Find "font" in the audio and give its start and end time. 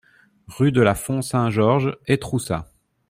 0.95-1.21